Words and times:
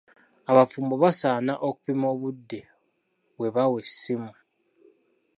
Abafumbo 0.51 0.95
basaana 1.03 1.53
okupima 1.67 2.05
obudde 2.13 2.59
bwe 3.37 3.49
bawa 3.55 3.77
essimu. 3.85 4.33